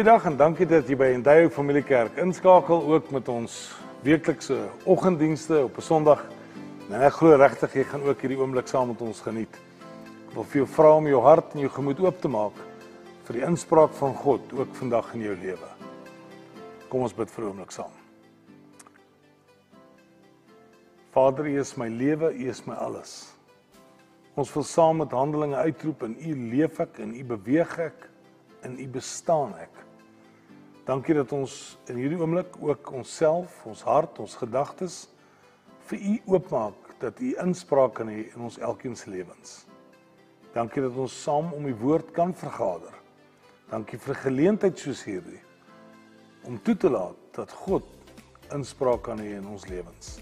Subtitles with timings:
[0.00, 3.54] Goeiedag en dankie dat jy by Endeavour Familiekerk inskakel ook met ons
[4.00, 4.56] weeklikse
[4.88, 6.22] oggenddienste op 'n Sondag.
[6.88, 9.54] En ek glo regtig jy gaan ook hierdie oomblik saam met ons geniet.
[10.28, 12.56] Ek wil vir jou vra om jou hart en jou gemoed oop te maak
[13.24, 15.68] vir die inspraak van God ook vandag in jou lewe.
[16.88, 17.92] Kom ons bid vir 'n oomblik saam.
[21.10, 23.34] Vader, U is my lewe, U is my alles.
[24.34, 28.08] Ons wil saam met handelinge uitroep en U leef ek en U beweeg ek
[28.62, 29.89] in U bestaan ek.
[30.88, 35.02] Dankie dat ons in hierdie oomblik ook onsself, ons hart, ons gedagtes
[35.90, 39.66] vir U oopmaak dat U inspraak kan hê in ons elkeen se lewens.
[40.54, 42.94] Dankie dat ons saam om die woord kan vergader.
[43.70, 45.40] Dankie vir 'n geleentheid soos hierdie
[46.44, 47.84] om toe te laat dat God
[48.52, 50.20] inspraak kan hê in ons lewens.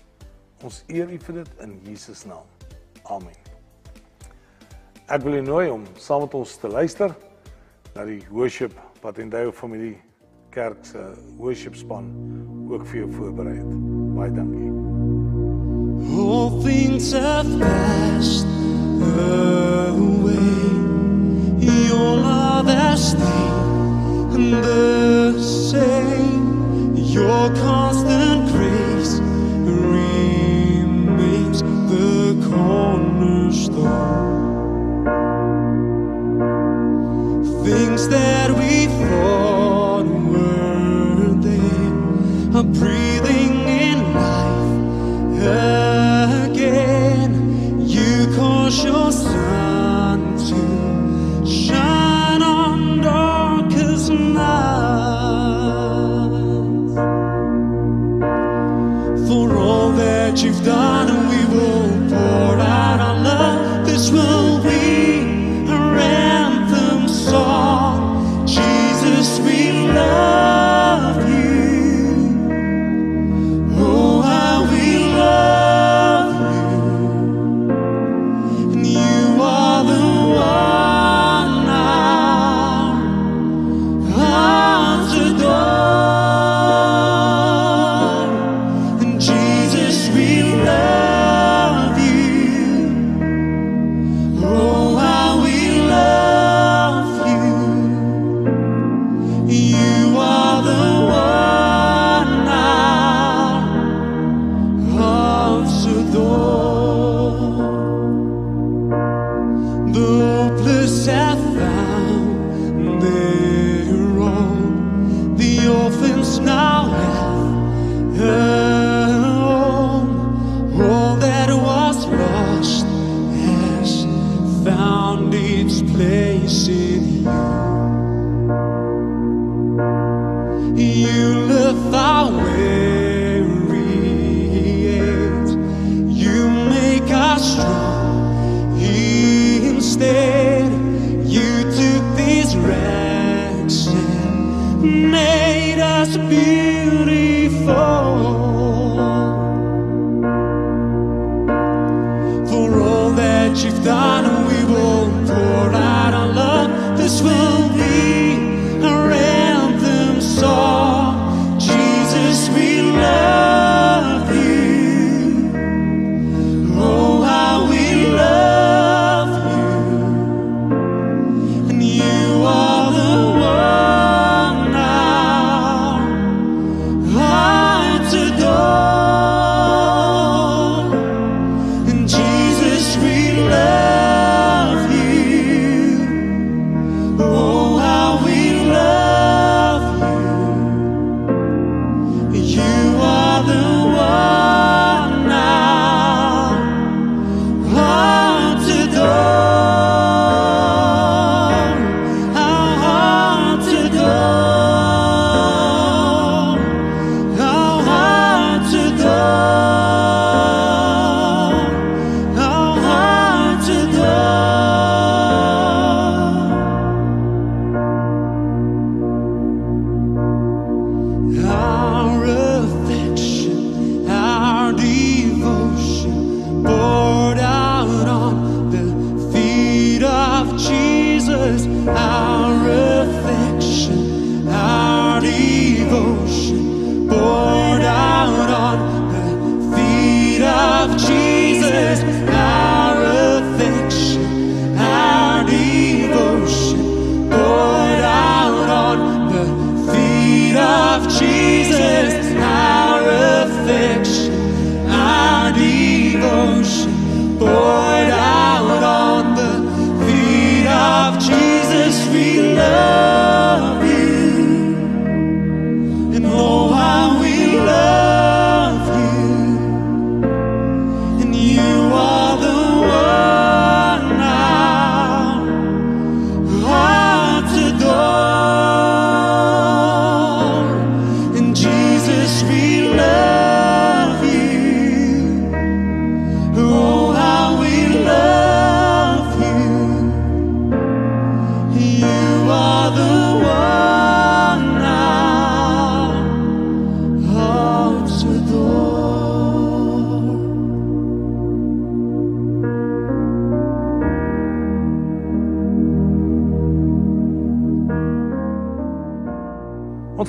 [0.62, 2.46] Ons eer U vir dit in Jesus naam.
[3.04, 3.36] Amen.
[5.08, 7.14] Ek wil u nooi om saam met ons te luister
[7.94, 9.96] na die worship wat in daai familie
[10.58, 10.98] kerk se
[12.70, 13.72] ook vir jou voorberei het.
[14.16, 14.72] Baie dankie.
[16.18, 18.46] All things have passed
[19.94, 20.66] away.
[21.62, 26.96] Your love has stayed the same.
[26.96, 29.20] Your constant grace
[29.92, 31.62] remains
[31.92, 33.94] the cornerstone.
[37.64, 38.37] Things that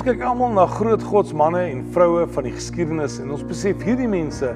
[0.09, 4.47] kyk almal na groot godsmanne en vroue van die geskiedenis en ons besef hierdie mense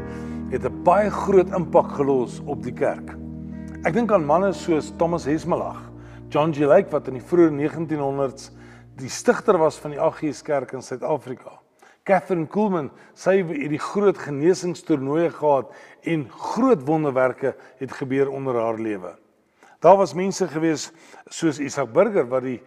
[0.49, 3.13] het 'n baie groot impak gelos op die kerk.
[3.85, 5.91] Ek dink aan manne soos Thomas Hesmelach,
[6.29, 6.65] John G.
[6.65, 8.49] Lake wat in die vroeë 1900s
[8.97, 11.51] die stigter was van die AGS Kerk in Suid-Afrika.
[12.03, 15.69] Catherine Kuhlman, sy het die groot genesingstoernooie gehad
[16.01, 19.15] en groot wonderwerke het gebeur onder haar lewe.
[19.81, 20.91] Daar was mense gewees
[21.29, 22.61] soos Isak Burger wat die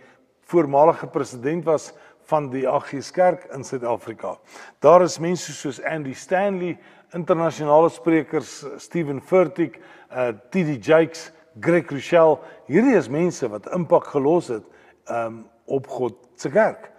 [0.46, 1.92] voormalige president was
[2.26, 4.36] van die AGS Kerk in Suid-Afrika.
[4.82, 6.76] Daar is mense soos Andy Stanley,
[7.14, 9.78] internasionale sprekers Steven Furtick,
[10.10, 11.30] uh TD Jakes,
[11.60, 12.38] Greg Rochelle.
[12.66, 14.66] Hierdie is mense wat impak gelos het
[15.10, 16.90] um op God se kerk.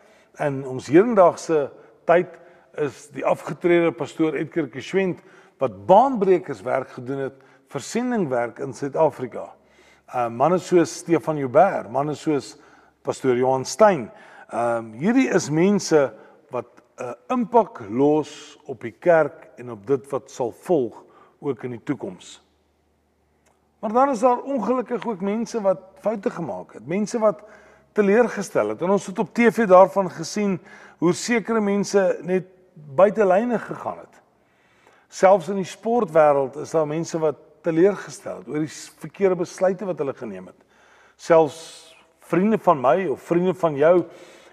[0.43, 1.67] In ons hedendaagse
[2.07, 2.39] tyd
[2.77, 5.21] is die afgetrede pastoor Edgar Geschwind
[5.59, 7.43] wat baanbrekers werk gedoen het
[7.73, 9.49] vir sendingwerk in Suid-Afrika.
[10.15, 12.55] Uh manne soos Stefan Joubert, manne soos
[13.03, 14.07] pastoor Johan Stein,
[14.47, 16.13] Ehm um, hierdie is mense
[16.49, 16.67] wat
[16.97, 21.03] 'n uh, impak los op die kerk en op dit wat sal volg
[21.39, 22.41] ook in die toekoms.
[23.79, 27.41] Maar dan is daar ongelukkig ook mense wat foute gemaak het, mense wat
[27.91, 28.81] teleurgestel het.
[28.81, 30.59] En ons het op TV daarvan gesien
[30.97, 34.21] hoe sekere mense net buite lyne gegaan het.
[35.07, 38.73] Selfs in die sportwêreld is daar mense wat teleurgestel het oor die
[39.03, 40.65] verkeerde besluite wat hulle geneem het.
[41.15, 41.59] Selfs
[42.19, 44.03] vriende van my of vriende van jou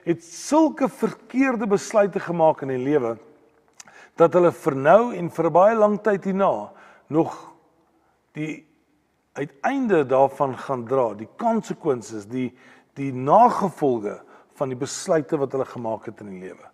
[0.05, 3.17] het sulke verkeerde besluite gemaak in die lewe
[4.19, 6.71] dat hulle vir nou en vir baie lank tyd hierna
[7.13, 7.35] nog
[8.37, 8.65] die
[9.35, 12.53] uiteinde daarvan gaan dra, die konsekwensies, die
[12.95, 14.21] die nagevolge
[14.55, 16.69] van die besluite wat hulle gemaak het in die lewe.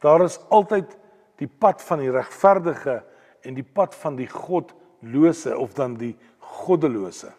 [0.00, 0.94] Daar is altyd
[1.40, 3.02] die pad van die regverdige
[3.44, 6.14] en die pad van die godlose of dan die
[6.62, 7.34] goddelose.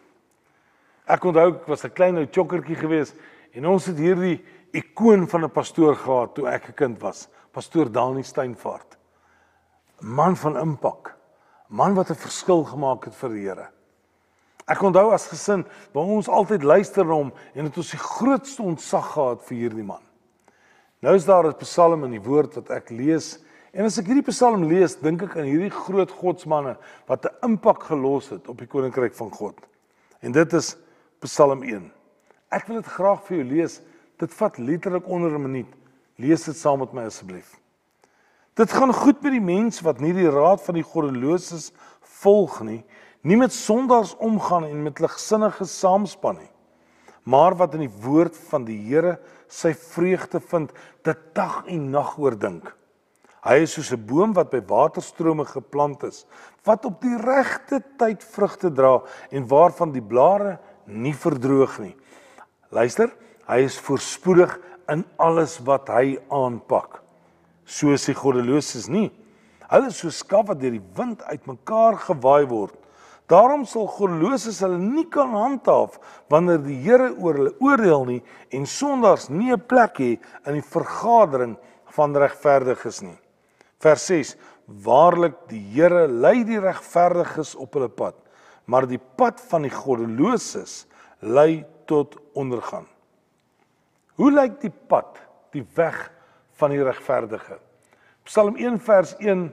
[1.10, 3.18] Ek onthou ek was 'n klein ou chokkertjie geweest
[3.52, 4.38] en ons het hierdie
[4.72, 8.96] ikoon van 'n pastoor gehad toe ek 'n kind was, pastoor Dani Steinfort.
[10.00, 11.14] 'n Man van impak,
[11.68, 13.68] man wat 'n verskil gemaak het vir die Here.
[14.66, 18.62] Ek onthou as gesin, waar ons altyd luister na hom en het ons die grootste
[18.62, 20.02] ontzag gehad vir hierdie man.
[21.02, 23.38] Nou is daar 'n Psalm in die woord wat ek lees
[23.72, 26.76] en as ek hierdie Psalm lees, dink ek aan hierdie groot godsmanne
[27.06, 29.58] wat 'n impak gelos het op die koninkryk van God.
[30.22, 30.76] En dit is
[31.20, 31.92] Psalm 1.
[32.50, 33.80] Ek wil dit graag vir jou lees
[34.22, 35.72] Dit vat letterlik onder 'n minuut.
[36.16, 37.58] Lees dit saam met my asseblief.
[38.54, 41.72] Dit gaan goed met die mens wat nie die raad van die goddeloses
[42.20, 42.84] volg nie,
[43.22, 46.50] nie met sondaars omgaan en met ligsinnige saamspan nie,
[47.22, 52.18] maar wat in die woord van die Here sy vreugde vind, dit dag en nag
[52.18, 52.76] oordink.
[53.42, 56.26] Hy is soos 'n boom wat by waterstrome geplant is,
[56.64, 61.96] wat op die regte tyd vrugte dra en waarvan die blare nie verdroog nie.
[62.70, 63.10] Luister,
[63.52, 64.54] Hy is voorspoedig
[64.88, 67.02] in alles wat hy aanpak.
[67.68, 69.10] So is die goddeloses nie.
[69.68, 72.78] Hulle is so skaf wat deur die wind uitmekaar gewaai word.
[73.28, 75.98] Daarom sal goddeloses hulle nie kan handhaaf
[76.32, 78.20] wanneer die Here oor hulle oordeel nie
[78.56, 80.12] en sondaars nie 'n plek hê
[80.46, 81.56] in die vergadering
[81.96, 83.18] van regverdiges nie.
[83.80, 88.16] Vers 6: Waarlik die Here lei die regverdiges op hulle pad,
[88.66, 90.86] maar die pad van die goddeloses
[91.20, 92.86] lei tot ondergang.
[94.20, 95.20] Hoe lyk die pad,
[95.54, 96.10] die weg
[96.60, 97.58] van die regverdige?
[98.28, 99.48] Psalm 1 vers 1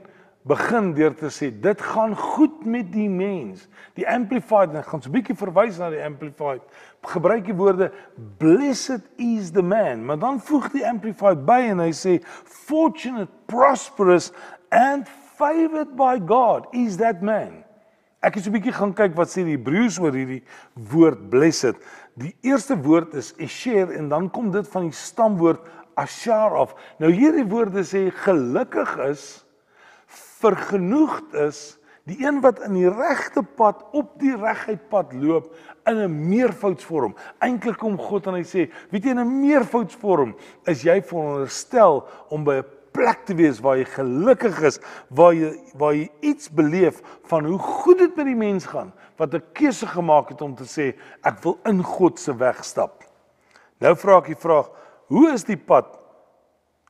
[0.48, 3.66] begin deur te sê dit gaan goed met die mens.
[3.96, 6.62] Die amplified, ek gaan so 'n bietjie verwys na die amplified.
[7.02, 7.92] Gebruik die woorde
[8.38, 14.32] blessed is the man, maar dan voeg die amplified by en hy sê fortunate, prosperous
[14.70, 17.64] and favored by God is that man.
[18.20, 21.76] Ek het so 'n bietjie gaan kyk wat sê die Hebreëus oor hierdie woord blessed.
[22.20, 25.64] Die eerste woord is esher en dan kom dit van die stamwoord
[26.00, 26.74] ashar af.
[27.00, 29.24] Nou hierdie woorde sê gelukkig is,
[30.40, 31.62] vergenoegd is,
[32.08, 35.52] die een wat in die regte pad op die reguit pad loop
[35.88, 37.14] in 'n meervoudsvorm.
[37.38, 40.34] Eintlik kom God en hy sê, weet jy in 'n meervoudsvorm
[40.66, 44.78] is jy veronderstel om by 'n plek te wees waar jy gelukkig is,
[45.08, 49.34] waar jy waar jy iets beleef van hoe goed dit met die mens gaan wat
[49.34, 50.92] 'n keuse gemaak het om te sê
[51.24, 53.04] ek wil in God se weg stap.
[53.80, 54.68] Nou vra ek die vraag,
[55.08, 55.98] hoe is die pad?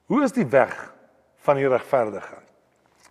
[0.06, 0.94] Hoe is die weg
[1.36, 2.42] van die regverdige?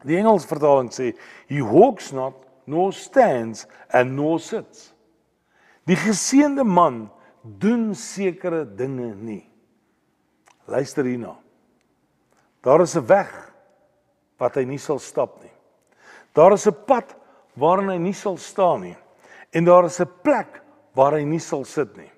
[0.04, 1.16] Die Engels vertaling sê
[1.48, 4.94] he walks not nor stands and nor sits.
[5.86, 7.10] Die geseënde man
[7.44, 9.50] doen sekere dinge nie.
[10.68, 11.38] Luister hierna.
[12.62, 13.32] Daar is 'n weg
[14.38, 15.52] wat hy nie sal stap nie.
[16.34, 17.16] Daar is 'n pad
[17.56, 18.98] waarin hy nie sal staan nie.
[19.52, 20.62] En daar is 'n plek
[20.94, 22.12] waar hy nie sal sit nie.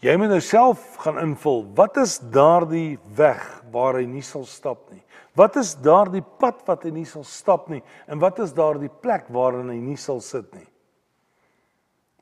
[0.00, 1.66] Jy moet nou self gaan invul.
[1.76, 5.02] Wat is daardie weg waar hy nie sal stap nie?
[5.36, 7.82] Wat is daardie pad wat hy nie sal stap nie?
[8.08, 10.66] En wat is daardie plek waarin hy nie sal sit nie?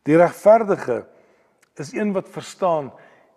[0.03, 1.07] Die regverdige
[1.79, 2.91] is een wat verstaan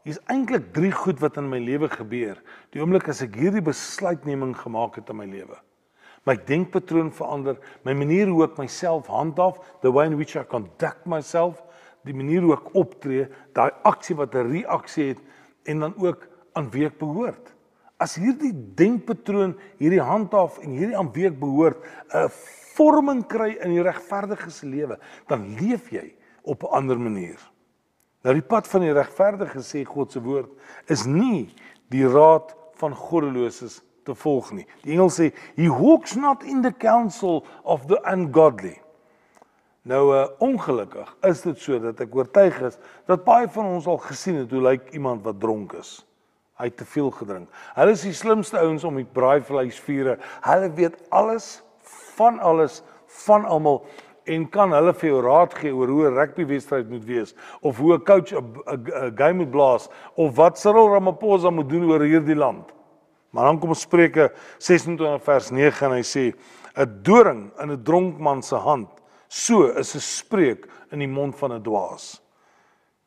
[0.06, 2.40] hier's eintlik drie goed wat in my lewe gebeur.
[2.74, 5.58] Die oomblik as ek hierdie besluitneming gemaak het in my lewe.
[6.26, 11.08] My denkpatroon verander, my manier hoe ek myself handhaaf, the way in which I conduct
[11.10, 11.64] myself,
[12.06, 13.28] die manier hoe ek optree,
[13.58, 15.22] daai aksie wat 'n reaksie het
[15.66, 17.54] en dan ook aan wie ek behoort.
[18.00, 21.78] As hierdie denkpatroon, hierdie handhaaf en hierdie aan wie ek behoort
[22.14, 22.30] 'n
[22.76, 27.38] vorming kry in die regverdige se lewe, dan leef jy op 'n ander manier.
[28.22, 31.50] Nou die pad van die regverdige sê God se woord is nie
[31.94, 34.66] die raad van goddeloses te volg nie.
[34.86, 38.78] Die engel sê he walks not in the counsel of the ungodly.
[39.90, 42.78] Nou uh, ongelukkig is dit so dat ek oortuig is
[43.10, 46.00] dat baie van ons al gesien het hoe lyk iemand wat dronk is.
[46.62, 47.50] Hy het te veel gedrink.
[47.74, 50.20] Hulle is die slimste ouens om die braaivleisvure.
[50.46, 51.56] Hulle weet alles
[52.14, 52.84] van alles
[53.26, 53.82] van almal
[54.32, 57.94] en kan hulle vir jou raad gee oor hoe 'n rugbywedstryd moet wees of hoe
[57.96, 62.72] 'n coach 'n game moet blaas of wat Cyril Ramaphosa moet doen oor hierdie land.
[63.32, 66.34] Maar dan kom Spreuke 26 vers 9 en hy sê
[66.76, 71.38] 'n doring in 'n dronk man se hand So is 'n spreek in die mond
[71.40, 72.20] van 'n dwaas.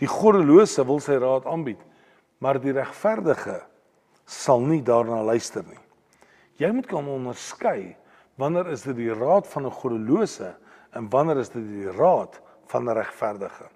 [0.01, 1.81] Die goddelose wil sy raad aanbied,
[2.41, 3.61] maar die regverdige
[4.25, 5.79] sal nie daarna luister nie.
[6.57, 7.97] Jy moet kan onderskei
[8.41, 10.57] wanneer is dit die raad van 'n goddelose
[10.95, 13.67] en wanneer is dit die raad van 'n regverdige.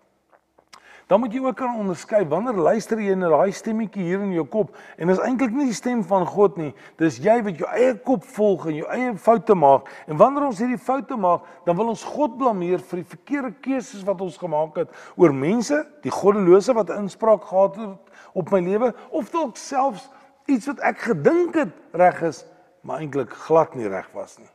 [1.09, 4.45] Dan moet jy ook kan onderskei wanneer luister jy na daai stemmetjie hier in jou
[4.45, 6.75] kop en is eintlik nie die stem van God nie.
[7.01, 9.89] Dis jy wat jou eie kop volg en jou eie foute maak.
[10.07, 14.05] En wanneer ons hierdie foute maak, dan wil ons God blameer vir die verkeerde keuses
[14.05, 18.93] wat ons gemaak het oor mense, die goddelose wat inspraak gehad het op my lewe
[19.09, 20.11] of dalk selfs
[20.45, 22.45] iets wat ek gedink het reg is,
[22.85, 24.53] maar eintlik glad nie reg was nie.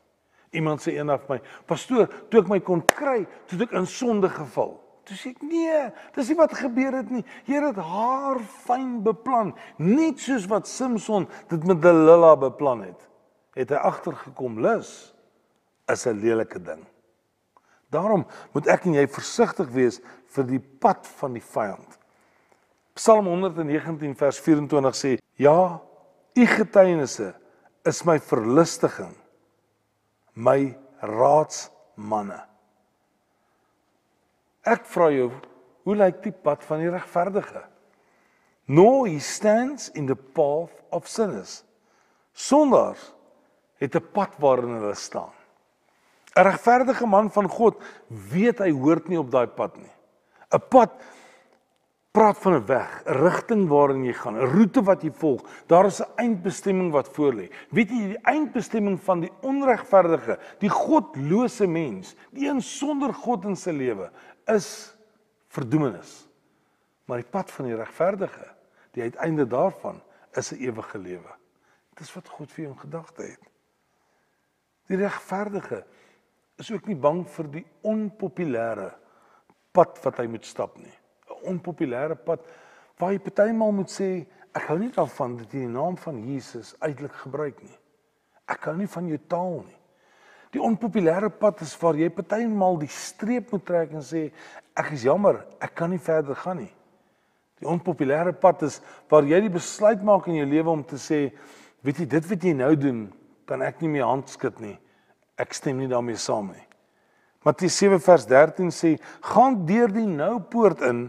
[0.54, 4.30] Iemand sê eendag vir my: "Pastoor, toe ek my kon kry, toe ek in sonde
[4.30, 7.26] geval." Toe sê ek nee, dis nie wat gebeur het nie.
[7.44, 13.10] Here het haar fyn beplan, net soos wat Samson dit met Delilah beplan het.
[13.58, 15.14] Het hy agtergekom lus
[15.92, 16.86] is 'n lelike ding.
[17.92, 20.00] Daarom moet ek en jy versigtig wees
[20.34, 22.00] vir die pad van die vyand.
[22.94, 25.82] Psalm 119 vers 24 sê: "Ja,
[26.36, 27.34] u getuienisse
[27.86, 29.16] is my verlustiging,
[30.34, 32.42] my raadsmanne."
[34.64, 35.32] Ek vra jou,
[35.84, 37.66] hoe lyk die pad van die regverdige?
[38.66, 41.64] No, he stands in the path of sinners.
[42.34, 43.14] Sondaars
[43.78, 45.34] het 'n pad waarin hulle staan.
[46.36, 47.76] 'n Regverdige man van God
[48.08, 49.92] weet hy hoort nie op daai pad nie.
[50.52, 50.92] 'n Pad
[52.14, 55.42] praat van 'n weg, 'n rigting waarin jy gaan, 'n roete wat jy volg.
[55.68, 57.50] Daar is 'n eindbestemming wat voorlê.
[57.70, 63.56] Weet jy die eindbestemming van die onregverdige, die godlose mens, die een sonder God in
[63.56, 64.12] sy lewe,
[64.46, 64.96] is
[65.48, 66.28] verdoemenis.
[67.06, 68.56] Maar die pad van die regverdige,
[68.92, 70.02] die uiteinde daarvan
[70.34, 71.34] is 'n ewige lewe.
[71.96, 73.50] Dis wat God vir jou in gedagte het.
[74.88, 75.86] Die regverdige
[76.58, 78.94] is ook nie bang vir die onpopulêre
[79.72, 81.03] pad wat hy moet stap nie
[81.50, 82.44] onpopulêre pad
[83.00, 84.10] waar jy partymal moet sê
[84.54, 87.78] ek hou nie daarvan dat jy die naam van Jesus uitelik gebruik nie.
[88.50, 89.80] Ek hou nie van jou taal nie.
[90.54, 94.28] Die onpopulêre pad is waar jy partymal die streep moet trek en sê
[94.78, 96.72] ek is jammer, ek kan nie verder gaan nie.
[97.62, 101.26] Die onpopulêre pad is waar jy die besluit maak in jou lewe om te sê
[101.84, 103.02] weet jy dit wat jy nou doen
[103.50, 104.76] kan ek nie meer handskud nie.
[105.40, 106.68] Ek stem nie daarmee saam nie.
[107.44, 108.94] Matteus 7 vers 13 sê
[109.34, 111.08] gaan deur die nou poort in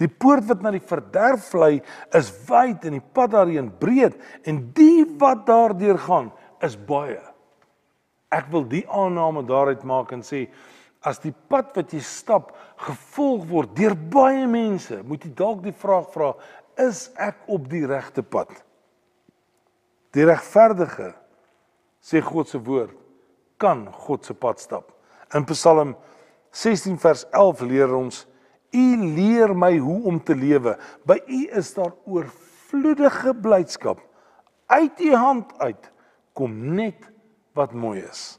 [0.00, 1.80] Die poort wat na die verderf lei
[2.16, 4.16] is wyd en die pad daarin breed
[4.48, 6.32] en die wat daardeur gaan
[6.64, 7.20] is baie.
[8.32, 10.46] Ek wil die aanname daaruit maak en sê
[11.04, 12.54] as die pad wat jy stap
[12.86, 16.32] gevolg word deur baie mense, moet jy dalk die vraag vra,
[16.80, 18.50] is ek op die regte pad?
[20.14, 21.12] Die regverdige
[22.02, 22.96] sê God se woord
[23.62, 24.90] kan God se pad stap.
[25.34, 25.94] In Psalm
[26.52, 28.24] 16 vers 11 leer ons
[28.72, 30.76] U leer my hoe om te lewe.
[31.04, 34.00] By U is daar oorvloedige blydskap.
[34.66, 35.90] Uit U hand uit
[36.32, 37.10] kom net
[37.52, 38.38] wat mooi is.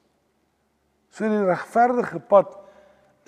[1.13, 2.57] So die regverdige pad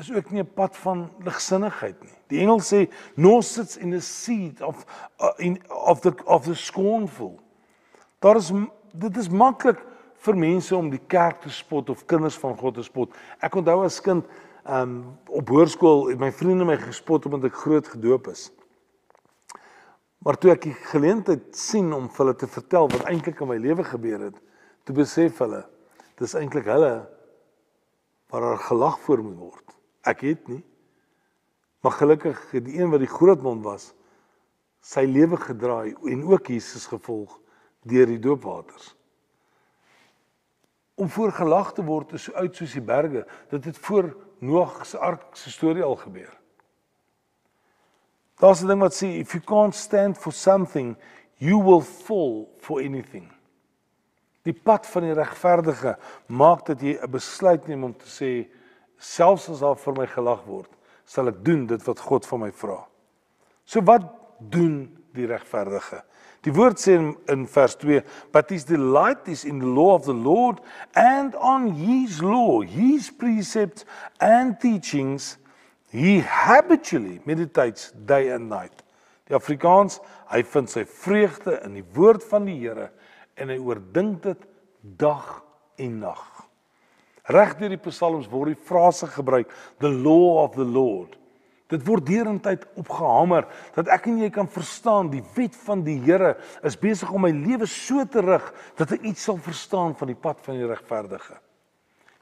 [0.01, 2.17] is ook nie 'n pad van ligsinnigheid nie.
[2.27, 4.85] Die engel sê no sits in the seat of
[5.19, 7.39] uh, in of the of the scornful.
[8.19, 8.51] Daar is
[8.93, 9.85] dit is maklik
[10.25, 13.13] vir mense om die kerk te spot of kinders van God te spot.
[13.39, 14.25] Ek onthou as kind
[14.65, 18.49] um op hoërskool het my vriende my gespot omdat ek groot gedoop is.
[20.25, 23.59] Maar toe ek die geleentheid sien om vir hulle te vertel wat eintlik in my
[23.61, 24.39] lewe gebeur het,
[24.85, 25.61] toe besef hulle
[26.17, 26.93] dis eintlik hulle
[28.33, 29.75] waar daar gelag voor moet word.
[30.01, 30.63] Ek het nie.
[31.85, 33.91] Maar gelukkig het die een wat die groot mond was,
[34.81, 37.37] sy lewe gedraai en ook Jesus gevolg
[37.85, 38.95] deur die doopwaters.
[40.95, 43.25] Om voor gelag te word is so oud soos die berge.
[43.51, 46.33] Dit het voor Noag se ark se storie al gebeur.
[48.39, 50.97] Daar's 'n ding wat sê if you can't stand for something,
[51.37, 53.31] you will fall for anything.
[54.43, 58.47] Die pad van die regverdige maak dat jy 'n besluit neem om te sê
[58.97, 60.69] selfs as daar vir my gelag word,
[61.05, 62.85] sal ek doen dit wat God van my vra.
[63.65, 64.03] So wat
[64.39, 66.03] doen die regverdige?
[66.45, 70.05] Die woord sê in, in vers 2, but his delight is in the law of
[70.05, 70.61] the Lord
[70.93, 73.85] and on his law, his precepts
[74.21, 75.37] and teachings
[75.89, 78.83] he habitually meditates day and night.
[79.25, 79.97] Die Afrikaans,
[80.29, 82.91] hy vind sy vreugde in die woord van die Here
[83.39, 84.41] en hy oordink dit
[84.99, 85.39] dag
[85.81, 86.25] en nag.
[87.33, 89.49] Reg deur die psalms word die frase gebruik,
[89.81, 91.15] the law of the Lord.
[91.67, 96.35] Dit word deurentyd opgehamer dat ek en jy kan verstaan die wet van die Here
[96.63, 100.19] is besig om my lewe so te rig dat ek iets sal verstaan van die
[100.19, 101.39] pad van die regverdige.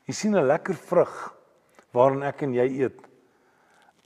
[0.08, 1.34] Jy sien 'n lekker vrug
[1.92, 3.00] waarin ek en jy eet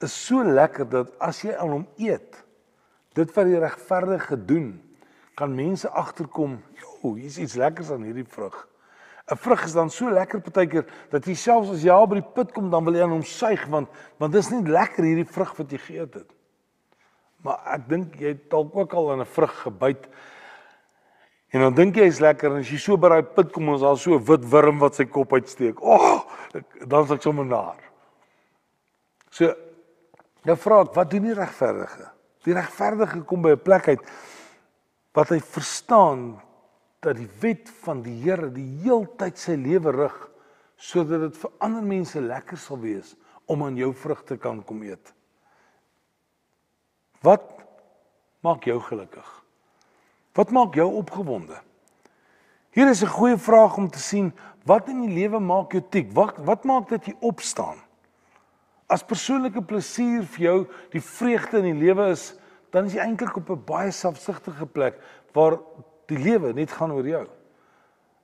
[0.04, 2.38] is so lekker dat as jy aan hom eet,
[3.18, 4.76] dit wat die regverdige doen,
[5.38, 8.68] kan mense agterkom, "Jo, hier's iets lekkers aan hierdie vrug."
[9.28, 12.32] 'n Vrug is dan so lekker partykeer dat jy selfs as jy al by die
[12.36, 13.90] put kom dan wil jy aan hom suig want
[14.22, 16.30] want dis nie lekker hierdie vrug wat jy geëet het.
[17.44, 20.08] Maar ek dink jy het dalk ook al aan 'n vrug gebyt.
[21.52, 23.84] En dan dink jy is lekker en as jy so by daai put kom ons
[23.84, 25.82] al so wit wurm wat sy kop uitsteek.
[25.82, 26.22] O, oh,
[26.88, 27.80] dan is ek sommer naar.
[29.30, 29.54] So
[30.44, 32.12] nou vra ek, wat doen die regverdige?
[32.44, 34.04] Die regverdige kom by 'n plek uit
[35.14, 36.42] wat hy verstaan
[37.00, 40.18] dat die wet van die Here die heeltyd sy lewe rig
[40.78, 43.16] sodat dit vir ander mense lekker sal wees
[43.50, 45.14] om aan jou vrugte kan kom eet.
[47.26, 47.46] Wat
[48.46, 49.26] maak jou gelukkig?
[50.38, 51.58] Wat maak jou opgewonde?
[52.78, 54.34] Hier is 'n goeie vraag om te sien
[54.66, 56.12] wat in die lewe maak jou tik?
[56.14, 57.78] Wat wat maak dat jy opstaan?
[58.88, 62.36] As persoonlike plesier vir jou die vreugde in die lewe is,
[62.72, 65.02] dan is jy eintlik op 'n baie selfsugtige plek
[65.34, 65.60] waar
[66.12, 67.26] die lewe net gaan oor jou.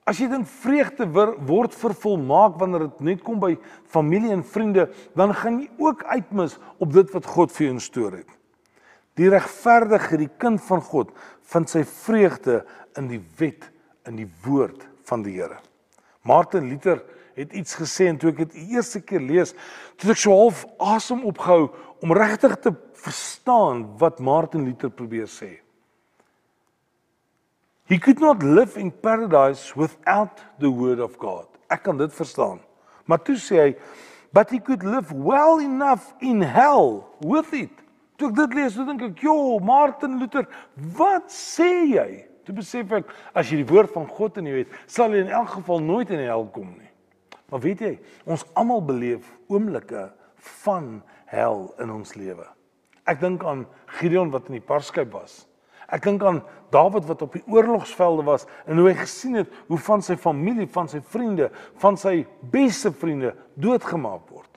[0.04, 3.54] As jy dink vreugde word vervolmaak wanneer dit net kom by
[3.88, 8.18] familie en vriende, dan gaan jy ook uitmis op dit wat God vir jou instoor
[8.20, 8.34] het.
[9.16, 11.14] Die regverdige, die kind van God,
[11.48, 12.64] vind sy vreugde
[13.00, 13.70] in die wet,
[14.04, 15.56] in die woord van die Here.
[16.24, 17.00] Martin Luther
[17.34, 19.54] het iets gesê en toe ek dit die eerste keer lees,
[19.96, 21.70] het ek so half asem opgehou
[22.04, 25.63] om regtig te verstaan wat Martin Luther probeer sê.
[27.86, 31.46] He could not live in paradise without the word of God.
[31.68, 32.62] Ek kan dit verstaan.
[33.04, 33.70] Maar toe sê hy,
[34.32, 37.72] but he could live well enough in hell with it.
[38.16, 40.46] Toe ek dit lees, dink ek, "Jo, Martin Luther,
[40.96, 44.68] wat sê jy?" Toe besef ek, as jy die woord van God in jou het,
[44.86, 46.90] sal jy in elk geval nooit in die hel kom nie.
[47.50, 50.12] Maar weet jy, ons almal beleef oomblikke
[50.64, 52.46] van hel in ons lewe.
[53.06, 55.46] Ek dink aan Gideon wat in die parskyp was.
[55.92, 56.42] Ek dink aan
[56.74, 60.66] Dawid wat op die oorlogsvelde was en hoe hy gesien het hoe van sy familie,
[60.66, 61.50] van sy vriende,
[61.82, 64.50] van sy beste vriende doodgemaak word.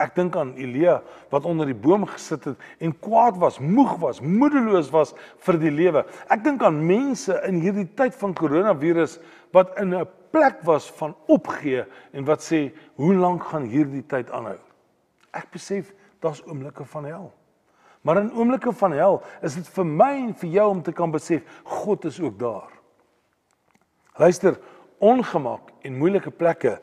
[0.00, 1.00] Ek dink aan Elia
[1.32, 5.12] wat onder die boom gesit het en kwaad was, moeg was, moedeloos was
[5.44, 6.06] vir die lewe.
[6.32, 9.18] Ek dink aan mense in hierdie tyd van koronavirus
[9.52, 14.30] wat in 'n plek was van opgee en wat sê, "Hoe lank gaan hierdie tyd
[14.30, 14.58] aanhou?"
[15.32, 17.32] Ek besef daar's oomblikke van hel.
[18.00, 21.12] Maar in oomblikke van hel is dit vir my en vir jou om te kan
[21.12, 22.70] besef God is ook daar.
[24.20, 24.56] Luister,
[24.98, 26.78] ongemak en moeilike plekke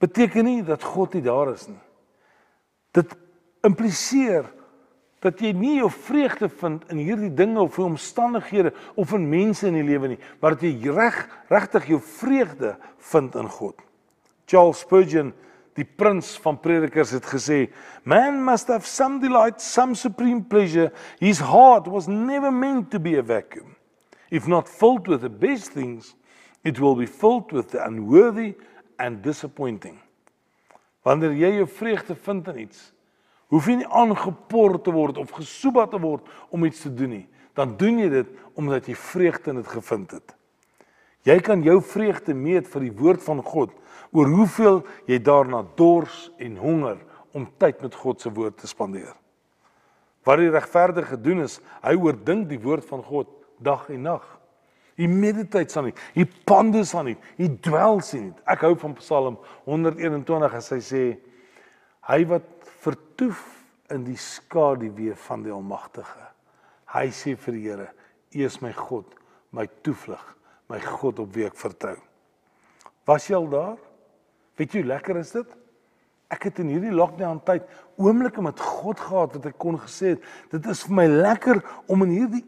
[0.00, 1.80] beteken nie dat God nie daar is nie.
[2.96, 3.12] Dit
[3.64, 4.48] impliseer
[5.20, 9.76] dat jy nie jou vreugde vind in hierdie dinge of omstandighede of in mense in
[9.76, 11.18] die lewe nie, maar dat jy reg
[11.52, 12.72] regtig jou vreugde
[13.12, 13.76] vind in God.
[14.48, 15.34] Charles Spurgeon
[15.78, 17.68] die prins van predikers het gesê
[18.04, 20.90] man must have some delight some supreme pleasure.
[21.18, 23.76] His heart was never meant to be a vacuum.
[24.30, 26.14] If not filled with the best things
[26.64, 28.54] it will be filled with the unworthy
[28.98, 29.98] and disappointing.
[31.02, 32.90] Wanneer jy jou vreugde vind in iets
[33.50, 37.26] hoef jy nie aangepor te word of gesoeba te word om iets te doen nie.
[37.58, 40.36] Dan doen jy dit omdat jy vreugde in dit gevind het.
[41.26, 43.74] Jy kan jou vreugde meet vir die woord van God
[44.16, 46.98] oor hoeveel jy daarna dors en honger
[47.36, 49.14] om tyd met God se woord te spandeer.
[50.26, 53.30] Wat die regverdige doen is, hy oordink die woord van God
[53.62, 54.26] dag en nag.
[55.00, 58.42] Hy mediteer aan dit, hy ponder aan dit, hy dwel sien dit.
[58.52, 61.04] Ek hou van Psalm 121 as hy sê
[62.10, 62.48] hy wat
[62.82, 63.40] vertoef
[63.94, 66.26] in die skaduwee van die Almagtige.
[66.92, 67.88] Hy sê vir die Here,
[68.30, 69.06] U is my God,
[69.56, 70.22] my toevlug,
[70.70, 71.96] my God op wie ek vertrou.
[73.08, 73.78] Was jy al daar?
[74.58, 75.56] Weet jy hoe lekker is dit?
[76.30, 77.66] Ek het in hierdie lockdown tyd
[77.98, 82.04] oomblikke met God gehad wat ek kon gesê het, dit is vir my lekker om
[82.06, 82.44] in hierdie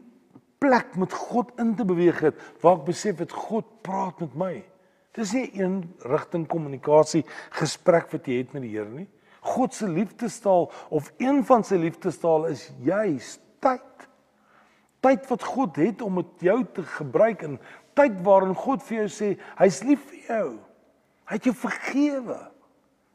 [0.63, 4.53] plek met God in te beweeg het waar ek besef het God praat met my.
[5.17, 7.25] Dis nie een rigting kommunikasie
[7.59, 9.09] gesprek wat jy het met die Here nie.
[9.43, 14.07] God se liefdestaal of een van sy liefdestaal is juis tyd.
[15.03, 17.59] Tyd wat God het om met jou te gebruik en
[17.99, 20.47] tyd waarin God vir jou sê hy's lief vir jou.
[21.33, 22.37] Hy het jou vergewe.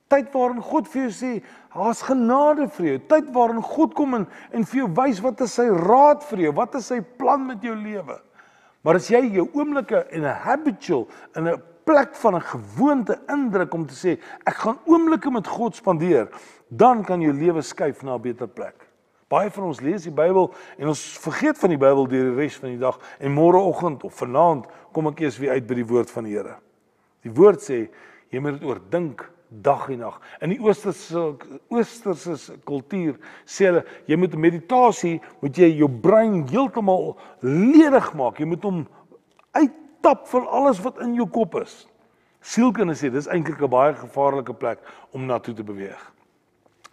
[0.10, 1.32] Tyd waarin God vir jou sê
[1.76, 3.00] daar's genade vir jou.
[3.12, 4.24] Tyd waarin God kom en
[4.56, 7.62] en vir jou wys wat is sy raad vir jou, wat is sy plan met
[7.62, 8.16] jou lewe.
[8.82, 13.74] Maar as jy jou oomblikke in 'n habitual in 'n plek van 'n gewoonte indruk
[13.74, 16.30] om te sê ek gaan oomblikke met God spandeer,
[16.70, 18.88] dan kan jou lewe skuif na 'n beter plek.
[19.30, 22.58] Baie van ons lees die Bybel en ons vergeet van die Bybel deur die res
[22.58, 26.10] van die dag en môreoggend of vanaand kom ek eers weer uit by die woord
[26.12, 26.56] van die Here.
[27.28, 27.88] Die woord sê
[28.32, 29.26] jy moet dit oordink
[29.64, 30.20] dag en nag.
[30.44, 31.24] In die oosterse
[31.74, 38.40] oosterse kultuur sê hulle jy moet meditasie moet jy jou brein heeltemal ledig maak.
[38.40, 38.86] Jy moet hom
[39.58, 41.86] uit tap van alles wat in jou kop is.
[42.48, 44.80] Sielkunde sê dis eintlik 'n baie gevaarlike plek
[45.12, 46.00] om na toe te beweeg.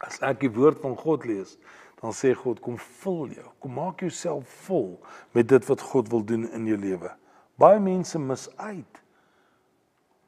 [0.03, 1.59] As ek die woord van God lees,
[2.03, 3.47] dan sê God kom vul jou.
[3.61, 4.99] Kom maak jouself vol
[5.33, 7.11] met dit wat God wil doen in jou lewe.
[7.57, 9.04] Baie mense mis uit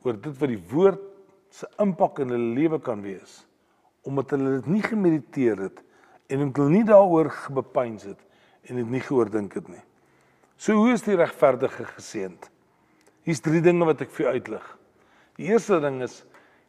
[0.07, 1.03] oor dit wat die woord
[1.51, 3.43] se impak in hulle lewe kan wees
[4.07, 5.83] omdat hulle dit nie gemediteer het
[6.31, 8.23] en omdat hulle nie daaroor bepeins het
[8.71, 9.83] en dit nie geoordink het nie.
[10.59, 12.49] So hoe is die regverdige geseënd?
[13.27, 14.67] Hier's drie dinge wat ek vir jou uitlig.
[15.39, 16.23] Die eerste ding is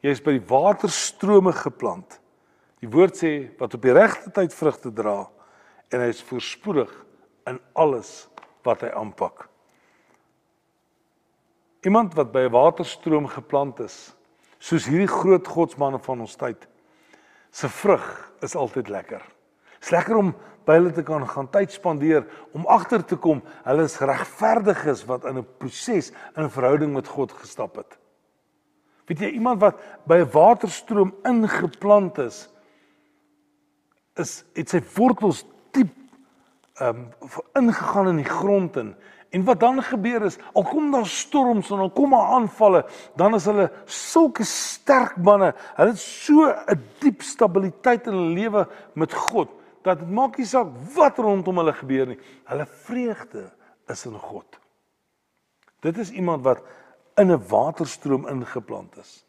[0.05, 2.19] jy is by die waterstrome geplant.
[2.81, 5.19] Die woord sê wat op die regte tyd vrugte dra
[5.93, 6.91] en hy is voorspoedig
[7.49, 8.27] in alles
[8.67, 9.47] wat hy aanpak.
[11.85, 14.15] Iemand wat by 'n waterstroom geplant is,
[14.59, 16.67] soos hierdie groot godsmanne van ons tyd,
[17.51, 19.21] se vrug is altyd lekker.
[19.79, 20.35] Dit's lekker om
[20.67, 25.25] by hulle te kan gaan tyd spandeer om agter te kom hulle is regverdiges wat
[25.25, 27.97] in 'n proses in 'n verhouding met God gestap het.
[29.07, 32.49] Weet jy iemand wat by 'n waterstroom ingeplant is
[34.15, 35.93] is het sy wortels diep
[36.81, 37.11] ehm um,
[37.55, 38.95] ingegaan in die grond in
[39.29, 42.85] en wat dan gebeur is al kom daar storms en al kom daar aanvalle
[43.15, 48.67] dan is hulle sulke sterk manne hulle het so 'n diep stabiliteit in hulle lewe
[48.93, 49.49] met God
[49.87, 52.19] dat dit maak nie saak wat rondom hulle gebeur nie.
[52.49, 53.45] Hulle vreugde
[53.91, 54.59] is in God.
[55.85, 56.63] Dit is iemand wat
[57.15, 59.23] in 'n waterstroom ingeplant is.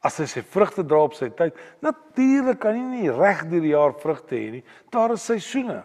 [0.00, 3.74] As hy sy vrugte dra op sy tyd, natuurlik kan jy nie reg deur die
[3.74, 4.64] jaar vrugte hê nie.
[4.90, 5.82] Daar is seisoene.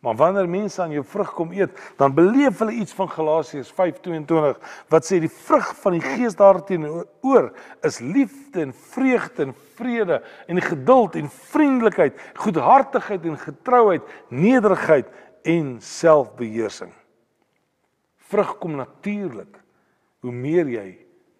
[0.00, 4.60] Maar wanneer mense aan jou vrug kom eet, dan beleef hulle iets van Galasiërs 5:22
[4.88, 7.52] wat sê die vrug van die Gees daarteenoor
[7.84, 15.06] is liefde en vreugde en vrede en geduld en vriendelikheid, goedhartigheid en getrouheid, nederigheid
[15.42, 16.92] en selfbeheersing.
[18.16, 19.60] Vrug kom natuurlik
[20.20, 20.88] hoe meer jy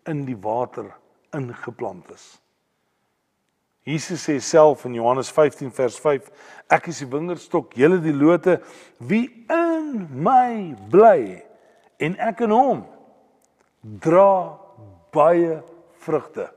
[0.05, 0.89] in die water
[1.37, 2.41] ingeplant is.
[3.89, 6.29] Jesus sê self in Johannes 15 vers 5
[6.71, 8.59] ek is die wingerdstok julle die lote.
[8.99, 11.41] Wie in my bly
[12.01, 12.85] en ek in hom
[13.81, 14.59] dra
[15.15, 15.61] baie
[16.05, 16.51] vrugte.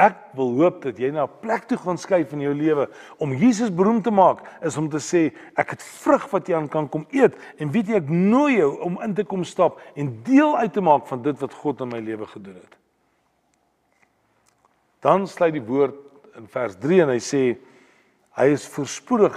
[0.00, 3.32] Ek wil hoop dat jy na 'n plek toe gaan skuif in jou lewe om
[3.34, 6.88] Jesus beroemd te maak is om te sê ek het vrug wat jy aan kan
[6.88, 10.56] kom eet en weet jy ek nooi jou om in te kom stap en deel
[10.56, 12.76] uit te maak van dit wat God in my lewe gedoen het.
[15.00, 16.09] Dan sluit die woord
[16.40, 17.42] in vers 3 en hy sê
[18.38, 19.36] hy is voorspoedig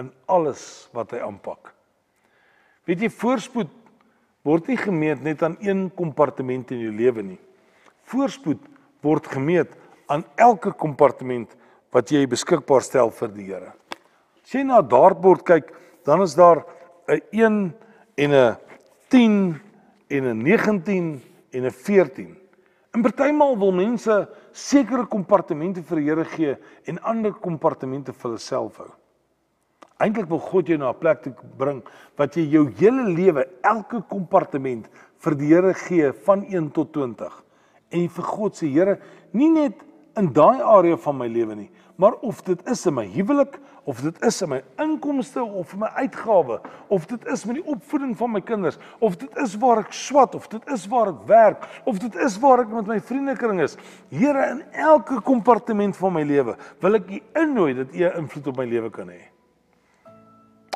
[0.00, 0.62] in alles
[0.96, 1.74] wat hy aanpak.
[2.88, 3.74] Weet jy voorspoed
[4.48, 7.40] word nie gemeet net aan een kompartement in jou lewe nie.
[8.08, 8.62] Voorspoed
[9.04, 9.74] word gemeet
[10.08, 11.52] aan elke kompartement
[11.92, 13.74] wat jy beskikbaar stel vir die Here.
[14.40, 15.68] As jy na 'n dartbord kyk,
[16.04, 16.64] dan is daar
[17.08, 17.74] 'n 1
[18.16, 18.56] en 'n
[19.10, 19.60] 10
[20.08, 21.20] en 'n 19
[21.52, 22.36] en 'n 14.
[22.98, 24.14] In partymal wil mense
[24.50, 26.54] sekere kompartemente vir die Here gee
[26.90, 28.88] en ander kompartemente vir hulle self hou.
[30.02, 31.78] Eintlik wil God jou na 'n plek toe bring
[32.18, 34.90] wat jy jou hele lewe elke kompartement
[35.22, 37.30] vir die Here gee van 1 tot 20
[37.90, 38.98] en vir God se Here
[39.32, 39.78] nie net
[40.16, 44.00] in daai area van my lewe nie, maar of dit is in my huwelik, of
[44.04, 46.60] dit is in my inkomste of my uitgawe,
[46.94, 50.36] of dit is met die opvoeding van my kinders, of dit is waar ek swat,
[50.38, 53.74] of dit is waar ek werk, of dit is waar ek met my vriendekring is.
[54.14, 58.46] Here, in elke kompartement van my lewe wil ek U innooi dat U 'n invloed
[58.46, 59.22] op my lewe kan hê.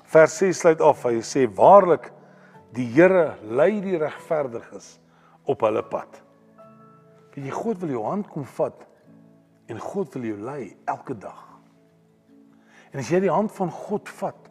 [0.02, 1.04] Vers 6 sluit af.
[1.04, 2.10] Hy sê waarlik
[2.74, 4.98] die Here lei die regverdiges
[5.46, 6.22] op hulle pad.
[7.34, 8.88] Weet jy God wil jou hand kom vat
[9.66, 11.48] en God wil jou lei elke dag.
[12.92, 14.50] En as jy die hand van God vat,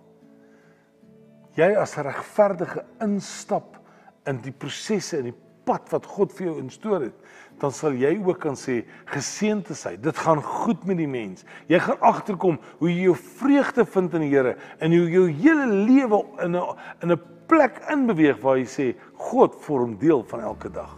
[1.55, 3.77] jy as 'n regverdige instap
[4.25, 7.15] in die prosesse en die pad wat God vir jou instoor het,
[7.59, 9.95] dan sal jy ook kan sê geseënd is hy.
[9.95, 11.45] Dit gaan goed met die mens.
[11.67, 15.67] Jy gaan agterkom hoe jy jou vreugde vind in die Here en hoe jou hele
[15.67, 20.69] lewe in 'n in 'n plek inbeweeg waar jy sê God vorm deel van elke
[20.69, 20.95] dag.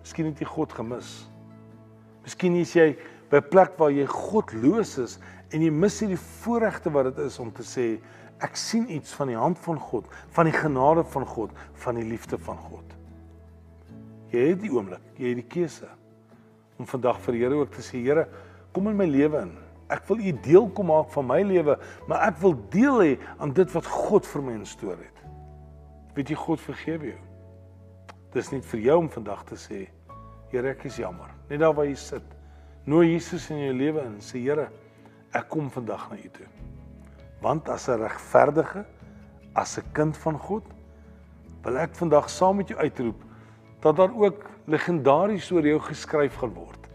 [0.00, 1.29] Miskien het jy God gemis.
[2.30, 2.92] Miskien is jy
[3.26, 5.18] by 'n plek waar jy godloos is
[5.50, 7.98] en jy mis hierdie voorregte wat dit is om te sê
[8.38, 12.04] ek sien iets van die hand van God, van die genade van God, van die
[12.06, 12.84] liefde van God.
[14.30, 15.88] Jy het die oomblik, jy het die keuse
[16.78, 18.28] om vandag vir die Here ook te sê Here,
[18.72, 19.50] kom in my lewe in.
[19.90, 23.50] Ek wil u deel kom maak van my lewe, maar ek wil deel hê aan
[23.52, 25.18] dit wat God vir my instoor het.
[26.14, 27.20] Weet jy God vergewe jou.
[28.32, 29.88] Dis nie vir jou om vandag te sê
[30.52, 31.39] Here, ek is jammer.
[31.50, 32.26] Net daar waar jy sit.
[32.86, 34.20] Nooi Jesus in jou lewe in.
[34.22, 34.68] Sê Here,
[35.34, 36.46] ek kom vandag na U toe.
[37.42, 38.84] Want as 'n regverdige,
[39.54, 40.62] as 'n kind van God,
[41.62, 43.24] wil ek vandag saam met jou uitroep
[43.80, 46.88] dat daar ook legendaries oor jou geskryf gaan word.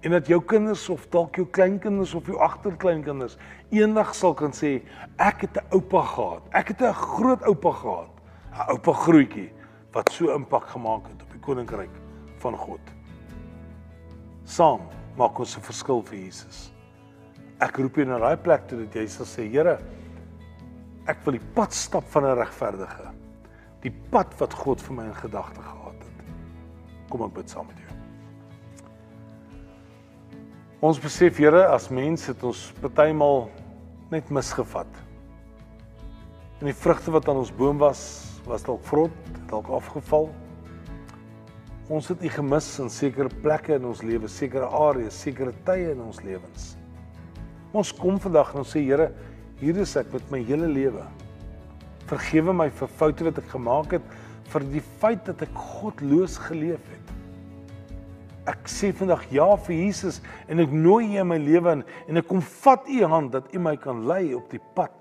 [0.00, 3.36] En dat jou kinders of dalk jou kleinkinders of jou agterkleinkinders
[3.70, 4.82] eendag sal kan sê
[5.16, 6.42] ek het 'n oupa gehad.
[6.52, 8.10] Ek het 'n groot oupa gehad.
[8.52, 9.52] 'n Oupa grootjie
[9.92, 11.90] wat so impak gemaak het op die koninkryk
[12.38, 12.99] van God.
[14.50, 14.82] Saam
[15.18, 16.72] maak ons 'n verskil vir Jesus.
[17.60, 19.78] Ek roep jou na daai plek toe dat jy sal sê, Here,
[21.06, 23.12] ek wil die pad stap van 'n regverdige.
[23.82, 26.24] Die pad wat God vir my in gedagte gehad het.
[27.10, 27.96] Kom ek bid saam met jou.
[30.80, 33.50] Ons besef, Here, as mense het ons partymal
[34.10, 34.88] net misgevat.
[36.60, 39.10] En die vrugte wat aan ons boom was, was dalk vrot,
[39.48, 40.28] dalk afgeval.
[41.90, 45.98] Ons het U gemis in sekere plekke in ons lewe, sekere areas, sekere tye in
[46.04, 46.76] ons lewens.
[47.74, 49.08] Ons kom vandag en ons sê Here,
[49.58, 51.02] hier is ek met my hele lewe.
[52.06, 54.12] Vergewe my vir foute wat ek gemaak het,
[54.52, 57.10] vir die feit dat ek godloos geleef het.
[58.52, 62.22] Ek sê vandag ja vir Jesus en ek nooi U in my lewe in en
[62.22, 64.94] ek kom vat U hand dat U my kan lei op die pad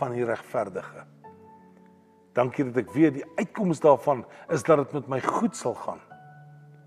[0.00, 1.06] van die regverdige.
[2.34, 6.02] Dankie dat ek weet die uitkoms daarvan is dat dit met my goed sal gaan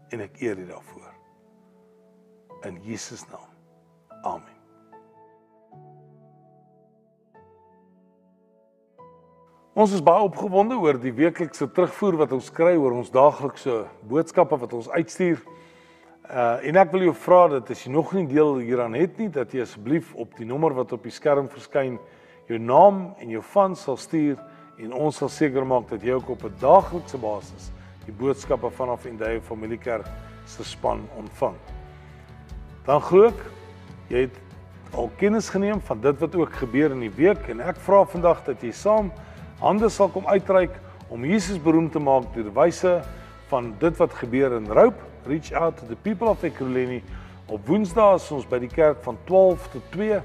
[0.10, 1.13] en ek eer U daarvoor.
[2.67, 3.52] In Jesus naam.
[4.24, 4.56] Amen.
[9.78, 14.58] Ons is baie opgewonde oor die weeklikse terugvoer wat ons kry oor ons daaglikse boodskappe
[14.58, 15.43] wat ons uitstuur.
[16.28, 19.30] Uh en ek wil jou vra dat as jy nog nie deel hieraan het nie,
[19.30, 22.00] dat jy asseblief op die nommer wat op die skerm verskyn
[22.50, 24.41] jou naam en jou van sal stuur
[24.82, 27.70] en ons sal seker maak dat jy ook op 'n daaglikse basis
[28.08, 30.08] die boodskappe vanaf Indie Familiekerk
[30.48, 31.56] se span ontvang.
[32.88, 33.41] Dan glo ek
[34.08, 34.43] jy het
[34.96, 38.46] al kennis geneem van dit wat ook gebeur in die week en ek vra vandag
[38.48, 39.12] dat jy saam
[39.60, 40.78] hande sal kom uitreik
[41.12, 42.93] om Jesus beroem te maak deur wyse
[43.52, 47.02] van dit wat gebeur in Rope, reach out to the people of Ekurhuleni.
[47.48, 50.20] Op Woensdae is ons by die kerk van 12 tot 2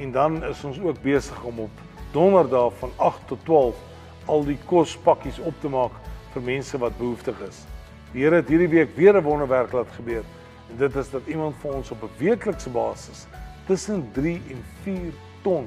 [0.00, 1.82] en dan is ons ook besig om op
[2.14, 3.82] Donderdae van 8 tot 12
[4.30, 5.99] al die kospakkies op te maak
[6.34, 7.64] vir mense wat behoeftig is.
[8.12, 10.24] Die Here het hierdie week weer 'n wonderwerk laat gebeur.
[10.70, 13.26] En dit is dat iemand vir ons op 'n weeklikse basis
[13.66, 15.12] tussen 3 en 4
[15.42, 15.66] ton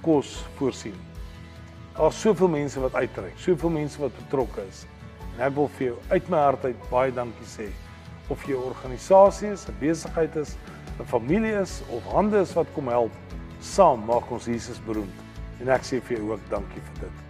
[0.00, 0.94] kos voorsien.
[1.96, 4.86] Daar is soveel mense wat uitreik, soveel mense wat betrokke is.
[5.36, 7.68] En ek wil vir jou uit my hart uit baie dankie sê.
[8.28, 10.56] Of jy 'n organisasie is, 'n besigheid is,
[10.98, 13.12] 'n familie is of hande is wat kom help,
[13.60, 15.24] saam maak ons Jesus beroemd.
[15.60, 17.25] En ek sê vir jou ook dankie vir dit.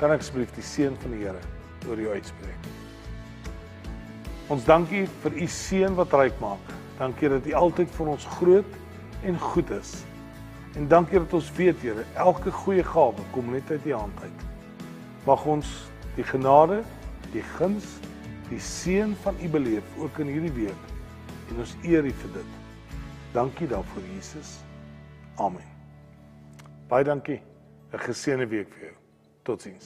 [0.00, 1.40] Kan ek asseblief die seën van die Here
[1.88, 2.68] oor jou uitspreek.
[4.50, 6.72] Ons dankie vir u seën wat ryk maak.
[6.98, 8.78] Dankie dat u altyd vir ons groot
[9.28, 9.92] en goed is.
[10.78, 14.44] En dankie dat ons weet, Here, elke goeie gawe kom net uit u hand uit.
[15.26, 15.68] Mag ons
[16.16, 16.80] die genade,
[17.34, 17.98] die guns,
[18.48, 20.88] die seën van u beleef ook in hierdie week
[21.50, 22.56] en ons eer u vir dit.
[23.34, 24.56] Dankie daarvoor Jesus.
[25.38, 25.66] Amen.
[26.88, 27.42] Baie dankie.
[27.92, 28.99] 'n Geseënde week vir jou.
[29.42, 29.84] Tot ziens.